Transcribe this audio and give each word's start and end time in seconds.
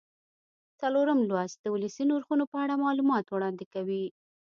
څلورم 0.79 1.19
لوست 1.29 1.57
د 1.61 1.65
ولسي 1.73 2.03
نرخونو 2.11 2.43
په 2.51 2.57
اړه 2.63 2.81
معلومات 2.85 3.25
وړاندې 3.29 3.65
کوي. 3.73 4.05